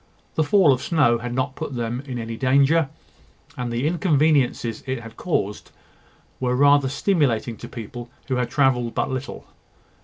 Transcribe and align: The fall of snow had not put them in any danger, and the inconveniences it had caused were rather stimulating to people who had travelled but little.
The 0.33 0.43
fall 0.43 0.73
of 0.73 0.81
snow 0.81 1.19
had 1.19 1.31
not 1.31 1.53
put 1.55 1.75
them 1.75 2.01
in 2.07 2.17
any 2.17 2.35
danger, 2.35 2.89
and 3.55 3.71
the 3.71 3.85
inconveniences 3.85 4.81
it 4.87 4.99
had 5.01 5.15
caused 5.15 5.69
were 6.39 6.55
rather 6.55 6.89
stimulating 6.89 7.55
to 7.57 7.67
people 7.67 8.09
who 8.27 8.37
had 8.37 8.49
travelled 8.49 8.95
but 8.95 9.11
little. 9.11 9.45